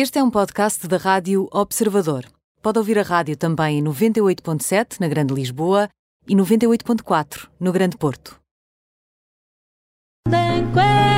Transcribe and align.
Este 0.00 0.20
é 0.20 0.22
um 0.22 0.30
podcast 0.30 0.86
da 0.86 0.96
Rádio 0.96 1.48
Observador. 1.50 2.24
Pode 2.62 2.78
ouvir 2.78 3.00
a 3.00 3.02
rádio 3.02 3.36
também 3.36 3.80
em 3.80 3.82
98.7 3.82 5.00
na 5.00 5.08
Grande 5.08 5.34
Lisboa 5.34 5.88
e 6.28 6.36
98.4 6.36 7.48
no 7.58 7.72
Grande 7.72 7.96
Porto. 7.96 8.36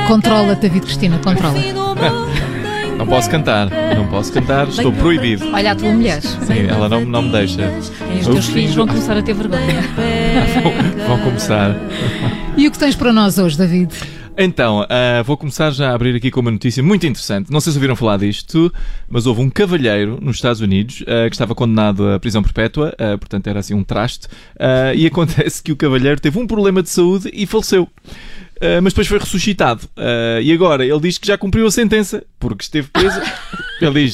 Controla, 0.07 0.55
David 0.55 0.83
Cristina, 0.83 1.19
controla. 1.19 1.59
Não 2.97 3.05
posso 3.05 3.29
cantar, 3.29 3.67
não 3.95 4.07
posso 4.09 4.33
cantar, 4.33 4.67
estou 4.67 4.91
proibido. 4.93 5.47
Olha 5.53 5.73
a 5.73 5.75
tua 5.75 5.91
mulher. 5.91 6.21
Sim, 6.21 6.67
ela 6.67 6.87
não, 6.87 7.05
não 7.05 7.23
me 7.23 7.31
deixa. 7.31 7.61
E 8.15 8.19
os 8.19 8.27
teus 8.27 8.45
filhos 8.47 8.75
vão 8.75 8.87
começar 8.87 9.17
a 9.17 9.23
ter 9.23 9.33
vergonha. 9.33 9.81
Vão, 10.61 11.07
vão 11.07 11.25
começar. 11.25 11.75
E 12.55 12.67
o 12.67 12.71
que 12.71 12.77
tens 12.77 12.95
para 12.95 13.11
nós 13.11 13.39
hoje, 13.39 13.57
David? 13.57 14.20
Então, 14.43 14.83
ah, 14.89 15.21
vou 15.21 15.37
começar 15.37 15.69
já 15.69 15.91
a 15.91 15.93
abrir 15.93 16.15
aqui 16.15 16.31
com 16.31 16.39
uma 16.39 16.49
notícia 16.49 16.81
muito 16.81 17.05
interessante. 17.05 17.51
Não 17.51 17.61
sei 17.61 17.73
se 17.73 17.77
ouviram 17.77 17.95
falar 17.95 18.17
disto, 18.17 18.73
mas 19.07 19.27
houve 19.27 19.39
um 19.39 19.51
cavalheiro 19.51 20.17
nos 20.19 20.37
Estados 20.37 20.61
Unidos 20.61 21.03
ah, 21.05 21.29
que 21.29 21.35
estava 21.35 21.53
condenado 21.53 22.09
à 22.09 22.19
prisão 22.19 22.41
perpétua, 22.41 22.91
ah, 22.97 23.19
portanto 23.19 23.45
era 23.45 23.59
assim 23.59 23.75
um 23.75 23.83
traste, 23.83 24.27
e 24.95 25.05
acontece 25.05 25.61
que 25.61 25.71
o 25.71 25.75
cavalheiro 25.75 26.19
teve 26.19 26.39
um 26.39 26.47
problema 26.47 26.81
de 26.81 26.89
saúde 26.89 27.29
e 27.31 27.45
faleceu. 27.45 27.87
Mas 28.81 28.93
depois 28.93 29.07
foi 29.07 29.19
ressuscitado. 29.19 29.87
E 30.43 30.51
agora 30.51 30.83
ele 30.85 30.99
diz 30.99 31.19
que 31.19 31.27
já 31.27 31.37
cumpriu 31.37 31.67
a 31.67 31.71
sentença, 31.71 32.23
porque 32.39 32.63
esteve 32.63 32.87
preso. 32.89 33.19
Ele 33.85 34.05
diz: 34.05 34.13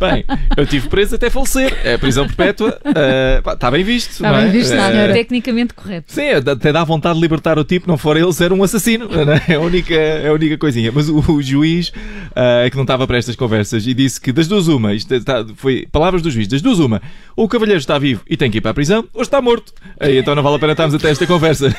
Bem, 0.00 0.24
eu 0.56 0.64
estive 0.64 0.88
preso 0.88 1.14
até 1.14 1.30
falecer. 1.30 1.76
É 1.84 1.96
prisão 1.96 2.26
perpétua. 2.26 2.78
ah, 2.84 3.40
pá, 3.42 3.52
está 3.54 3.70
bem 3.70 3.84
visto. 3.84 4.10
Está 4.12 4.32
bem 4.32 4.46
é? 4.46 4.48
visto, 4.48 4.72
Ah, 4.72 4.90
senhora. 4.90 5.12
Tecnicamente 5.12 5.74
correto. 5.74 6.12
Sim, 6.12 6.28
até 6.30 6.72
dá 6.72 6.84
vontade 6.84 7.14
de 7.16 7.20
libertar 7.20 7.58
o 7.58 7.64
tipo, 7.64 7.88
não 7.88 7.96
for 7.98 8.16
ele 8.16 8.32
ser 8.32 8.52
um 8.52 8.62
assassino. 8.62 9.08
é? 9.48 9.52
É 9.52 9.56
a 9.56 9.60
única, 9.60 9.94
é 9.94 10.28
a 10.28 10.32
única 10.32 10.56
coisinha. 10.58 10.90
Mas 10.92 11.08
o, 11.08 11.18
o 11.32 11.42
juiz 11.42 11.92
ah, 12.34 12.62
é 12.64 12.70
que 12.70 12.76
não 12.76 12.84
estava 12.84 13.06
para 13.06 13.16
estas 13.18 13.36
conversas 13.36 13.86
e 13.86 13.94
disse 13.94 14.20
que 14.20 14.32
das 14.32 14.46
duas 14.48 14.68
uma, 14.68 14.92
isto 14.94 15.12
está- 15.14 15.44
foi 15.56 15.86
palavras 15.90 16.22
do 16.22 16.30
juiz, 16.30 16.48
das 16.48 16.60
duas 16.62 16.78
uma, 16.78 17.00
ou 17.36 17.44
o 17.46 17.48
cavalheiro 17.48 17.78
está 17.80 17.98
vivo 17.98 18.22
e 18.28 18.36
tem 18.36 18.50
que 18.50 18.58
ir 18.58 18.60
para 18.60 18.70
a 18.70 18.74
prisão, 18.74 19.04
ou 19.14 19.22
está 19.22 19.40
morto. 19.40 19.72
Aí, 19.98 20.18
então 20.18 20.34
não 20.34 20.42
vale 20.42 20.56
a 20.56 20.58
pena 20.58 20.72
estarmos 20.72 20.94
até 20.94 21.10
esta 21.10 21.26
conversa. 21.26 21.74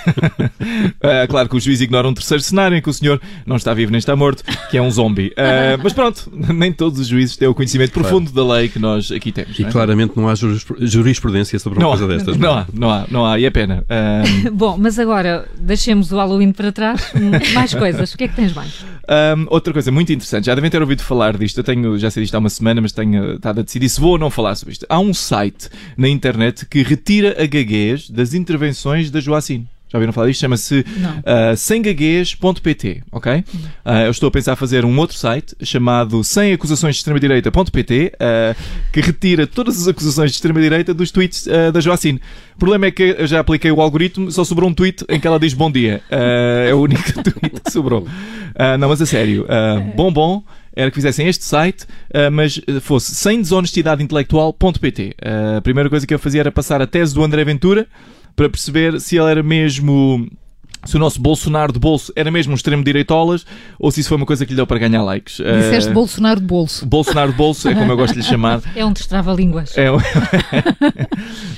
Ah, 1.01 1.27
claro 1.29 1.49
que 1.49 1.55
o 1.55 1.59
juiz 1.59 1.81
ignora 1.81 2.07
um 2.07 2.13
terceiro 2.13 2.41
cenário 2.43 2.77
em 2.77 2.81
que 2.81 2.89
o 2.89 2.93
senhor 2.93 3.21
não 3.45 3.55
está 3.55 3.73
vivo 3.73 3.91
nem 3.91 3.99
está 3.99 4.15
morto, 4.15 4.43
que 4.69 4.77
é 4.77 4.81
um 4.81 4.89
zombie. 4.91 5.33
Mas 5.83 5.93
pronto, 5.93 6.31
nem 6.53 6.71
todos 6.71 6.99
os 6.99 7.07
juízes 7.07 7.26
têm 7.35 7.47
o 7.47 7.53
conhecimento 7.53 7.91
profundo 7.91 8.31
da 8.31 8.53
lei 8.55 8.69
que 8.69 8.79
nós 8.79 9.11
aqui 9.11 9.31
temos. 9.31 9.57
E 9.57 9.63
não 9.63 9.69
é? 9.69 9.71
claramente 9.71 10.13
não 10.15 10.29
há 10.29 10.35
juris- 10.35 10.65
jurisprudência 10.79 11.59
sobre 11.59 11.79
uma 11.79 11.85
não, 11.85 11.93
há, 11.93 11.97
coisa 11.97 12.13
destas. 12.13 12.37
não 12.37 12.53
há, 12.53 12.65
não 12.73 12.89
há, 12.91 13.05
não 13.09 13.25
há, 13.25 13.39
e 13.39 13.45
é 13.45 13.49
pena. 13.49 13.83
Ah, 13.89 14.21
Bom, 14.53 14.77
mas 14.77 14.97
agora 14.99 15.47
deixemos 15.59 16.11
o 16.11 16.17
Halloween 16.17 16.51
para 16.51 16.71
trás. 16.71 17.11
Hum, 17.15 17.31
Mais 17.53 17.73
coisas. 17.75 18.13
O 18.13 18.17
que 18.17 18.25
é 18.25 18.27
que 18.27 18.35
tens 18.35 18.53
mais? 18.53 18.85
Um, 19.09 19.45
outra 19.49 19.73
coisa 19.73 19.91
muito 19.91 20.11
interessante, 20.11 20.45
já 20.45 20.55
devem 20.55 20.69
ter 20.69 20.81
ouvido 20.81 21.01
falar 21.01 21.37
disto. 21.37 21.57
Eu 21.57 21.63
tenho, 21.63 21.97
já 21.97 22.11
sei 22.11 22.23
disto 22.23 22.35
há 22.35 22.39
uma 22.39 22.49
semana, 22.49 22.81
mas 22.81 22.91
tenho 22.91 23.35
estado 23.35 23.59
a 23.59 23.63
decidir 23.63 23.89
se 23.89 23.99
vou 23.99 24.11
ou 24.11 24.17
não 24.17 24.29
falar 24.29 24.55
sobre 24.55 24.73
isto. 24.73 24.85
Há 24.89 24.99
um 24.99 25.13
site 25.13 25.69
na 25.97 26.07
internet 26.07 26.65
que 26.65 26.83
retira 26.83 27.35
a 27.41 27.45
gaguez 27.45 28.09
das 28.09 28.33
intervenções 28.33 29.09
da 29.09 29.19
Joacine. 29.19 29.67
Já 29.89 29.97
ouviram 29.97 30.11
falar 30.11 30.27
disto? 30.27 30.41
Chama-se 30.41 30.79
uh, 30.79 31.55
semgaguez.pt, 31.55 33.03
ok? 33.09 33.35
Uh, 33.35 33.89
eu 34.05 34.11
estou 34.11 34.27
a 34.27 34.31
pensar 34.31 34.57
fazer 34.57 34.83
um 34.83 34.99
outro 34.99 35.15
site 35.15 35.55
chamado 35.63 36.25
semacusaçõesdeextrema-direita.pt 36.25 38.11
uh, 38.15 38.55
que 38.91 38.99
retira 38.99 39.47
todas 39.47 39.81
as 39.81 39.87
acusações 39.87 40.31
de 40.31 40.35
extrema-direita 40.35 40.93
dos 40.93 41.09
tweets 41.09 41.47
uh, 41.47 41.71
da 41.71 41.79
Joacine. 41.79 42.19
O 42.55 42.59
problema 42.59 42.87
é 42.87 42.91
que 42.91 43.15
eu 43.17 43.25
já 43.25 43.39
apliquei 43.39 43.71
o 43.71 43.79
algoritmo, 43.79 44.29
só 44.29 44.43
sobrou 44.43 44.69
um 44.69 44.73
tweet 44.73 45.05
em 45.07 45.21
que 45.21 45.27
ela 45.27 45.39
diz 45.39 45.53
bom 45.53 45.71
dia. 45.71 46.01
É 46.09 46.73
o 46.73 46.79
único 46.79 47.13
tweet 47.23 47.61
que 47.63 47.71
sobrou. 47.71 48.05
Não, 48.79 48.89
mas 48.89 48.99
a 48.99 49.05
sério, 49.05 49.43
uh, 49.43 49.95
bom 49.95 50.11
bom 50.11 50.43
era 50.75 50.89
que 50.89 50.95
fizessem 50.95 51.27
este 51.27 51.45
site, 51.45 51.85
mas 52.31 52.61
fosse 52.81 53.15
sem 53.15 53.41
desonestidade 53.41 54.03
intelectual.pt. 54.03 55.15
A 55.57 55.61
primeira 55.61 55.89
coisa 55.89 56.05
que 56.05 56.13
eu 56.13 56.19
fazia 56.19 56.41
era 56.41 56.51
passar 56.51 56.81
a 56.81 56.87
tese 56.87 57.15
do 57.15 57.23
André 57.23 57.43
Ventura 57.43 57.87
para 58.37 58.47
perceber 58.49 59.01
se 59.01 59.17
ele 59.17 59.29
era 59.29 59.43
mesmo. 59.43 60.25
Se 60.85 60.95
o 60.95 60.99
nosso 60.99 61.19
Bolsonaro 61.19 61.73
de 61.73 61.79
bolso 61.79 62.13
era 62.15 62.31
mesmo 62.31 62.53
um 62.53 62.55
extremo 62.55 62.81
direitolas 62.81 63.45
ou 63.77 63.91
se 63.91 63.99
isso 63.99 64.07
foi 64.07 64.15
uma 64.15 64.27
coisa 64.27 64.45
que 64.45 64.51
lhe 64.53 64.55
deu 64.55 64.65
para 64.65 64.77
ganhar 64.79 65.03
likes. 65.03 65.39
Uh, 65.39 65.43
Disseste 65.59 65.91
Bolsonaro 65.91 66.39
de 66.39 66.45
bolso. 66.45 66.85
Bolsonaro 66.85 67.31
de 67.31 67.37
bolso 67.37 67.67
é 67.67 67.75
como 67.75 67.91
eu 67.91 67.97
gosto 67.97 68.13
de 68.13 68.19
lhe 68.19 68.25
chamar. 68.25 68.61
É 68.73 68.85
um 68.85 68.93
destrava-línguas. 68.93 69.73
É 69.75 69.91
um- 69.91 69.97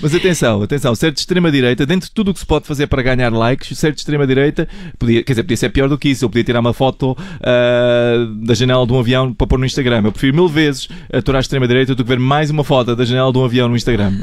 Mas 0.01 0.15
atenção, 0.15 0.63
atenção, 0.63 0.95
ser 0.95 1.11
de 1.11 1.19
extrema-direita, 1.19 1.85
dentro 1.85 2.07
de 2.07 2.15
tudo 2.15 2.31
o 2.31 2.33
que 2.33 2.39
se 2.39 2.45
pode 2.45 2.65
fazer 2.65 2.87
para 2.87 3.03
ganhar 3.03 3.31
likes, 3.31 3.77
ser 3.77 3.91
de 3.91 3.99
extrema-direita, 3.99 4.67
podia, 4.97 5.21
quer 5.21 5.33
dizer, 5.33 5.43
podia 5.43 5.57
ser 5.57 5.69
pior 5.69 5.89
do 5.89 5.97
que 5.97 6.09
isso. 6.09 6.25
Eu 6.25 6.29
podia 6.29 6.43
tirar 6.45 6.61
uma 6.61 6.73
foto 6.73 7.15
ah, 7.41 8.25
da 8.41 8.53
janela 8.55 8.87
de 8.87 8.93
um 8.93 8.99
avião 8.99 9.33
para 9.33 9.45
pôr 9.45 9.59
no 9.59 9.65
Instagram. 9.65 10.01
Eu 10.05 10.11
prefiro 10.11 10.33
mil 10.35 10.47
vezes 10.47 10.87
aturar 11.11 11.37
a 11.39 11.41
extrema-direita 11.41 11.93
do 11.93 12.03
que 12.03 12.09
ver 12.09 12.19
mais 12.19 12.49
uma 12.49 12.63
foto 12.63 12.95
da 12.95 13.05
janela 13.05 13.31
de 13.31 13.37
um 13.37 13.43
avião 13.45 13.67
no 13.67 13.75
Instagram. 13.75 14.13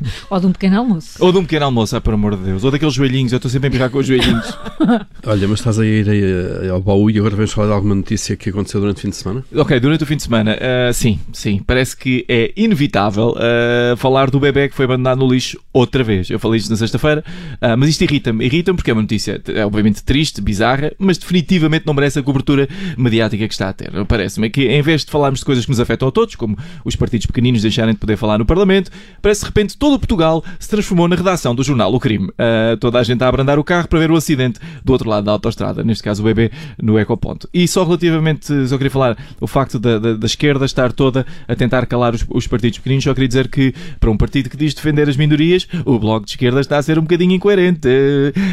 Ou 0.30 0.40
de 0.40 0.46
um 0.46 0.52
pequeno 0.52 0.78
almoço. 0.78 1.16
Ou 1.20 1.32
de 1.32 1.38
um 1.38 1.42
pequeno 1.42 1.66
almoço, 1.66 1.96
ah, 1.96 2.00
por 2.00 2.14
amor 2.14 2.36
de 2.36 2.44
Deus. 2.44 2.64
Ou 2.64 2.70
daqueles 2.70 2.94
joelhinhos, 2.94 3.32
eu 3.32 3.36
estou 3.36 3.50
sempre 3.50 3.66
a 3.66 3.68
empurrar 3.68 3.90
com 3.90 3.98
os 3.98 4.06
joelhinhos. 4.06 4.58
Olha, 5.26 5.48
mas 5.48 5.60
estás 5.60 5.78
a 5.78 5.86
ir 5.86 6.08
aí, 6.08 6.68
ao 6.68 6.80
baú 6.80 7.10
e 7.10 7.18
agora 7.18 7.36
vamos 7.36 7.52
falar 7.52 7.68
de 7.68 7.74
alguma 7.74 7.94
notícia 7.94 8.36
que 8.36 8.50
aconteceu 8.50 8.80
durante 8.80 8.98
o 8.98 9.00
fim 9.00 9.10
de 9.10 9.16
semana? 9.16 9.44
Ok, 9.54 9.78
durante 9.80 10.04
o 10.04 10.06
fim 10.06 10.16
de 10.16 10.22
semana, 10.22 10.56
ah, 10.60 10.92
sim, 10.92 11.18
sim, 11.32 11.62
parece 11.66 11.96
que 11.96 12.24
é 12.28 12.52
inevitável 12.56 13.34
ah, 13.36 13.96
falar 13.96 14.30
do 14.30 14.40
bebê 14.40 14.68
que 14.68 14.74
foi 14.74 14.84
abandonado 14.84 15.18
no 15.18 15.32
lixo 15.32 15.58
outra 15.72 16.02
vez. 16.02 16.30
Eu 16.30 16.38
falei 16.38 16.58
isto 16.58 16.70
na 16.70 16.76
sexta-feira, 16.76 17.24
ah, 17.60 17.76
mas 17.76 17.90
isto 17.90 18.02
irrita-me. 18.02 18.44
Irrita-me 18.44 18.76
porque 18.76 18.90
é 18.90 18.94
uma 18.94 19.02
notícia, 19.02 19.40
é 19.48 19.64
obviamente 19.64 20.02
triste, 20.02 20.40
bizarra, 20.40 20.92
mas 20.98 21.18
definitivamente 21.18 21.86
não 21.86 21.94
merece 21.94 22.18
a 22.18 22.22
cobertura 22.22 22.68
mediática 22.96 23.46
que 23.46 23.54
está 23.54 23.68
a 23.68 23.72
ter. 23.72 23.92
Parece-me 24.06 24.50
que 24.50 24.66
em 24.66 24.82
vez 24.82 25.04
de 25.04 25.10
falarmos 25.10 25.40
de 25.40 25.46
coisas 25.46 25.64
que 25.64 25.70
nos 25.70 25.80
afetam 25.80 26.08
a 26.08 26.10
todos, 26.12 26.34
como 26.34 26.56
os 26.84 26.96
partidos 26.96 27.26
pequeninos 27.26 27.62
deixarem 27.62 27.94
de 27.94 28.00
poder 28.00 28.16
falar 28.16 28.38
no 28.38 28.46
Parlamento, 28.46 28.90
parece 29.20 29.40
de 29.40 29.46
repente 29.46 29.76
todo 29.88 29.98
Portugal 29.98 30.44
se 30.58 30.68
transformou 30.68 31.08
na 31.08 31.16
redação 31.16 31.54
do 31.54 31.62
jornal 31.62 31.92
O 31.94 31.98
Crime. 31.98 32.30
Ah, 32.38 32.76
toda 32.78 32.98
a 32.98 33.02
gente 33.02 33.24
a 33.24 33.28
abrandar 33.28 33.58
o 33.58 33.64
carro 33.64 33.88
para 33.88 33.98
ver 33.98 34.10
o 34.10 34.16
acidente 34.16 34.60
do 34.84 34.92
outro 34.92 35.08
lado 35.08 35.24
da 35.24 35.32
autostrada, 35.32 35.82
neste 35.82 36.04
caso 36.04 36.22
o 36.22 36.26
bebê 36.26 36.50
no 36.80 36.98
ecoponto. 36.98 37.48
E 37.54 37.66
só 37.66 37.84
relativamente, 37.84 38.68
só 38.68 38.76
queria 38.76 38.90
falar 38.90 39.16
o 39.40 39.46
facto 39.46 39.78
da, 39.78 39.98
da, 39.98 40.12
da 40.12 40.26
esquerda 40.26 40.66
estar 40.66 40.92
toda 40.92 41.24
a 41.46 41.54
tentar 41.54 41.86
calar 41.86 42.14
os, 42.14 42.24
os 42.28 42.46
partidos 42.46 42.78
pequeninos, 42.78 43.04
só 43.04 43.14
queria 43.14 43.28
dizer 43.28 43.48
que 43.48 43.74
para 43.98 44.10
um 44.10 44.16
partido 44.16 44.50
que 44.50 44.58
diz 44.58 44.74
defender 44.74 45.08
as 45.08 45.16
minorias, 45.16 45.66
o 45.86 45.98
bloco 45.98 46.26
de 46.26 46.32
esquerda 46.32 46.60
está 46.60 46.76
a 46.76 46.82
ser 46.82 46.98
um 46.98 47.02
bocadinho 47.02 47.32
incoerente 47.32 47.88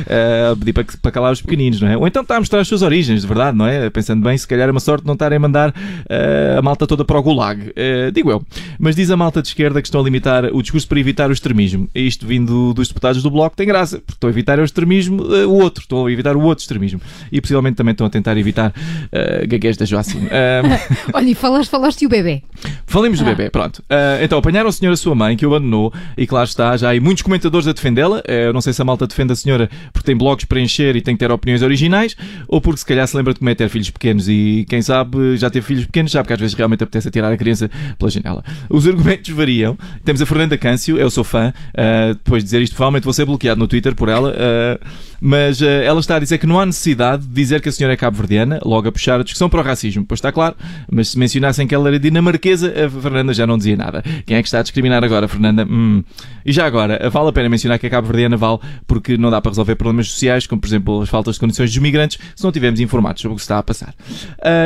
ah, 0.10 0.54
a 0.54 0.56
pedir 0.56 0.72
para, 0.72 0.86
para 1.02 1.12
calar 1.12 1.34
os 1.34 1.42
pequeninos, 1.42 1.82
não 1.82 1.90
é? 1.90 1.98
Ou 1.98 2.08
então 2.08 2.22
está 2.22 2.38
a 2.38 2.40
mostrar 2.40 2.62
as 2.62 2.68
suas 2.68 2.82
origens, 2.82 3.22
de 3.22 3.28
verdade, 3.28 3.58
não 3.58 3.68
é? 3.68 3.90
Pensando 3.90 4.24
bem, 4.24 4.38
se 4.38 4.48
calhar 4.48 4.70
é 4.70 4.72
uma 4.72 4.80
sorte 4.80 5.06
não 5.06 5.14
estarem 5.14 5.36
a 5.36 5.40
mandar 5.40 5.74
ah, 6.10 6.60
a 6.60 6.62
malta 6.62 6.88
toda 6.88 7.04
para 7.04 7.20
o 7.20 7.22
gulag, 7.22 7.74
digo 8.14 8.32
eu. 8.32 8.42
Mas 8.80 8.96
diz 8.96 9.12
a 9.12 9.18
malta 9.18 9.42
de 9.42 9.50
esquerda 9.50 9.82
que 9.82 9.88
estão 9.88 10.00
a 10.00 10.04
limitar 10.04 10.46
o 10.46 10.62
discurso 10.62 10.88
para 10.88 11.00
evitar 11.00 11.25
o 11.30 11.34
extremismo. 11.34 11.88
E 11.94 12.06
isto 12.08 12.26
vindo 12.26 12.74
dos 12.74 12.88
deputados 12.88 13.22
do 13.22 13.30
bloco 13.30 13.56
tem 13.56 13.68
graça, 13.68 13.98
porque 14.00 14.14
estão 14.14 14.28
a 14.30 14.32
evitar 14.32 14.60
o 14.60 14.64
extremismo, 14.64 15.24
ah, 15.24 15.48
o 15.48 15.54
outro, 15.56 15.82
estão 15.82 16.06
a 16.06 16.12
evitar 16.12 16.36
o 16.36 16.42
outro 16.42 16.62
extremismo. 16.62 17.02
E 17.32 17.40
possivelmente 17.42 17.76
também 17.76 17.92
estão 17.92 18.08
a 18.08 18.10
tentar 18.10 18.38
evitar 18.38 18.70
uh, 18.72 19.48
gaguez 19.48 19.78
da 19.78 19.86
Joacine. 19.86 20.28
Ah, 20.32 20.62
Olha, 21.14 21.30
e 21.30 21.36
falaste, 21.36 21.70
falaste 21.70 22.02
e 22.02 22.06
o 22.06 22.10
bebê. 22.10 22.44
Falemos 22.86 23.20
do 23.20 23.26
bebê, 23.26 23.50
pronto. 23.50 23.84
Ah, 23.90 24.20
então, 24.22 24.38
apanharam 24.40 24.70
a 24.70 24.72
senhora 24.72 24.94
a 24.94 24.98
sua 24.98 25.16
mãe, 25.16 25.36
que 25.36 25.46
o 25.46 25.50
abandonou, 25.54 25.94
e 26.18 26.26
claro 26.28 26.48
está, 26.48 26.76
já 26.78 26.92
há 26.96 27.00
muitos 27.00 27.24
comentadores 27.24 27.68
a 27.68 27.74
defendê-la. 27.74 28.22
Eh, 28.28 28.48
Eu 28.48 28.54
não 28.54 28.62
sei 28.62 28.74
se 28.74 28.82
a 28.82 28.86
malta 28.86 29.08
defende 29.08 29.34
a 29.34 29.36
senhora 29.36 29.70
porque 29.92 30.06
tem 30.06 30.16
blogs 30.16 30.46
para 30.46 30.60
encher 30.60 30.96
e 30.96 31.02
tem 31.02 31.16
que 31.16 31.20
ter 31.20 31.32
opiniões 31.32 31.62
originais, 31.62 32.16
ou 32.48 32.62
porque 32.62 32.80
se 32.80 32.86
calhar 32.86 33.08
se 33.08 33.16
lembra 33.18 33.34
de 33.34 33.40
como 33.40 33.50
é 33.50 33.56
ter 33.56 33.70
filhos 33.70 33.90
pequenos 33.90 34.28
e 34.30 34.66
quem 34.70 34.82
sabe 34.82 35.36
já 35.38 35.50
teve 35.50 35.66
filhos 35.66 35.86
pequenos, 35.86 36.12
sabe 36.12 36.28
que 36.28 36.34
às 36.34 36.40
vezes 36.40 36.56
realmente 36.56 36.84
apetece 36.84 37.08
atirar 37.08 37.32
a 37.32 37.38
criança 37.38 37.70
pela 37.98 38.10
janela. 38.12 38.44
Os 38.70 38.88
argumentos 38.88 39.30
variam. 39.34 39.78
Temos 40.04 40.22
a 40.22 40.26
Fernanda 40.26 40.58
Câncio, 40.58 40.98
eu 40.98 41.10
sou 41.16 41.24
fã, 41.24 41.54
ah, 41.76 42.14
depois 42.14 42.44
de 42.44 42.46
dizer 42.46 42.62
isto, 42.62 42.76
provavelmente 42.76 43.04
vou 43.04 43.14
ser 43.14 43.26
bloqueado 43.26 43.60
no 43.60 43.68
Twitter 43.68 43.96
por 43.96 44.10
ela, 44.10 44.34
ah, 44.38 44.80
mas 45.20 45.62
ah, 45.62 45.66
ela 45.66 46.00
está 46.00 46.18
a 46.18 46.20
dizer 46.20 46.38
que 46.38 46.46
não 46.46 46.60
há 46.60 46.66
necessidade 46.66 47.26
de 47.26 47.34
dizer 47.34 47.62
que 47.62 47.70
a 47.70 47.72
senhora 47.72 47.94
é 47.94 47.98
cabo-verdiana, 47.98 48.60
logo 48.64 48.88
a 48.88 48.92
puxar 48.92 49.20
a 49.20 49.24
discussão 49.24 49.50
para 49.50 49.62
o 49.62 49.64
racismo. 49.64 50.06
Pois 50.06 50.20
está 50.20 50.32
claro, 50.32 50.56
mas 50.92 51.10
se 51.10 51.20
mencionassem 51.20 51.66
que 51.66 51.74
ela 51.74 51.88
era 51.88 52.00
dinamarquesa, 52.00 52.74
a 52.86 52.90
Fernanda 52.90 53.34
já 53.34 53.48
não 53.48 53.58
dizia 53.58 53.76
nada. 53.76 54.04
Quem 54.26 54.38
é 54.38 54.42
que 54.42 54.48
está 54.48 54.60
a 54.60 54.62
discriminar 54.62 55.04
agora, 55.04 55.28
Fernanda? 55.28 55.66
Hum. 55.66 56.04
E 56.46 56.52
já 56.52 56.66
agora, 56.66 57.10
vale 57.10 57.30
a 57.30 57.32
pena 57.32 57.50
mencionar 57.50 57.80
que 57.80 57.88
a 57.88 57.90
cabo-verdiana 57.90 58.38
vale 58.38 58.60
porque 58.86 59.18
não 59.18 59.32
dá 59.32 59.42
para 59.42 59.52
resolver 59.52 59.76
problemas 59.76 60.12
sociais, 60.12 60.46
como 60.46 60.62
por 60.62 60.68
exemplo 60.68 61.02
as 61.02 61.10
faltas 61.10 61.36
de 61.36 61.40
condições 61.40 61.72
dos 61.72 61.80
migrantes, 61.80 62.20
se 62.36 62.44
não 62.44 62.50
estivermos 62.50 62.80
informados 62.80 63.22
sobre 63.22 63.34
o 63.34 63.36
que 63.36 63.42
está 63.42 63.58
a 63.58 63.64
passar. 63.64 63.96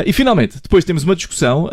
E 0.04 0.12
finalmente, 0.12 0.58
depois 0.62 0.84
temos 0.84 1.04
uma 1.04 1.16
discussão 1.16 1.68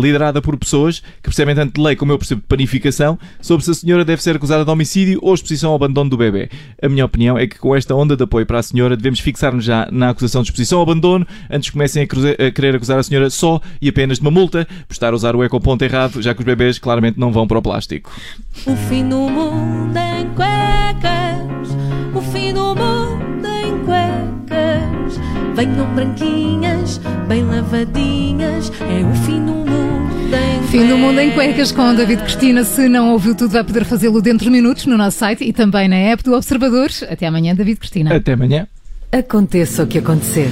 liderada 0.00 0.40
por 0.40 0.56
pessoas 0.56 1.00
que 1.00 1.24
percebem 1.24 1.54
tanto 1.54 1.74
de 1.74 1.80
lei 1.80 1.96
como 1.96 2.12
eu 2.12 2.18
percebo 2.18 2.40
de 2.40 2.46
panificação 2.46 3.18
sobre 3.40 3.64
se 3.64 3.70
a 3.70 3.74
senhora 3.74 4.04
deve 4.04 4.19
ser 4.22 4.36
acusada 4.36 4.64
de 4.64 4.70
homicídio 4.70 5.18
ou 5.22 5.34
exposição 5.34 5.70
ao 5.70 5.76
abandono 5.76 6.10
do 6.10 6.16
bebê. 6.16 6.48
A 6.82 6.88
minha 6.88 7.04
opinião 7.04 7.38
é 7.38 7.46
que 7.46 7.58
com 7.58 7.74
esta 7.74 7.94
onda 7.94 8.16
de 8.16 8.24
apoio 8.24 8.46
para 8.46 8.58
a 8.58 8.62
senhora 8.62 8.96
devemos 8.96 9.20
fixar-nos 9.20 9.64
já 9.64 9.88
na 9.90 10.10
acusação 10.10 10.42
de 10.42 10.48
exposição 10.48 10.78
ao 10.78 10.84
abandono 10.84 11.26
antes 11.50 11.68
que 11.68 11.72
comecem 11.72 12.02
a, 12.02 12.46
a 12.46 12.50
querer 12.50 12.76
acusar 12.76 12.98
a 12.98 13.02
senhora 13.02 13.30
só 13.30 13.60
e 13.80 13.88
apenas 13.88 14.18
de 14.18 14.22
uma 14.22 14.30
multa 14.30 14.66
por 14.86 14.92
estar 14.92 15.12
a 15.12 15.16
usar 15.16 15.34
o 15.34 15.44
ecoponto 15.44 15.84
errado, 15.84 16.20
já 16.22 16.34
que 16.34 16.40
os 16.40 16.46
bebês 16.46 16.78
claramente 16.78 17.18
não 17.18 17.32
vão 17.32 17.46
para 17.46 17.58
o 17.58 17.62
plástico. 17.62 18.10
O 18.66 18.76
fim 18.76 19.08
do 19.08 19.16
mundo 19.16 19.96
em 19.96 20.26
cuecas, 20.34 21.76
o 22.14 22.20
fim 22.32 22.52
do 22.52 22.74
mundo 22.74 23.46
em 23.46 23.78
cuecas. 23.84 25.20
Venham 25.54 25.94
branquinhas, 25.94 27.00
bem 27.28 27.44
lavadinhas, 27.44 28.72
é 28.80 29.04
o 29.04 29.14
fim 29.24 29.44
do 29.44 29.52
mundo 29.52 29.69
Fim 30.70 30.86
do 30.86 30.96
Mundo 30.96 31.18
em 31.20 31.32
Cuecas 31.32 31.72
com 31.72 31.94
David 31.94 32.22
Cristina. 32.22 32.62
Se 32.62 32.88
não 32.88 33.12
ouviu 33.12 33.34
tudo, 33.34 33.50
vai 33.50 33.64
poder 33.64 33.84
fazê-lo 33.84 34.22
dentro 34.22 34.44
de 34.44 34.50
minutos 34.50 34.86
no 34.86 34.96
nosso 34.96 35.18
site 35.18 35.44
e 35.44 35.52
também 35.52 35.88
na 35.88 35.96
app 35.96 36.22
do 36.22 36.34
Observadores. 36.34 37.02
Até 37.02 37.26
amanhã, 37.26 37.54
David 37.54 37.80
Cristina. 37.80 38.14
Até 38.14 38.34
amanhã. 38.34 38.68
Aconteça 39.10 39.82
o 39.82 39.86
que 39.86 39.98
acontecer. 39.98 40.48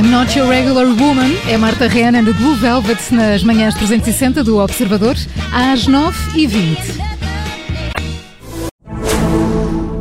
I'm 0.00 0.10
Not 0.10 0.34
Your 0.38 0.48
Regular 0.48 0.86
Woman 0.86 1.30
é 1.46 1.58
Marta 1.58 1.86
Reana 1.86 2.22
no 2.22 2.32
Blue 2.32 2.54
Velvet 2.54 3.12
nas 3.12 3.44
manhãs 3.44 3.74
360 3.74 4.42
do 4.42 4.56
Observador, 4.56 5.14
às 5.52 5.86
9h20. 5.86 6.78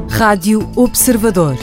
Rádio 0.10 0.72
Observador. 0.74 1.58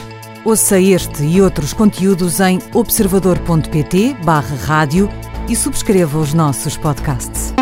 Ouça 0.45 0.79
este 0.79 1.25
e 1.25 1.41
outros 1.41 1.73
conteúdos 1.73 2.39
em 2.39 2.59
observador.pt/barra 2.75 4.57
rádio 4.67 5.09
e 5.49 5.57
subscreva 5.57 6.19
os 6.19 6.35
nossos 6.35 6.77
podcasts. 6.77 7.56